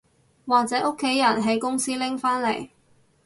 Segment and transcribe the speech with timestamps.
[0.47, 2.69] 或者屋企人喺公司拎返嚟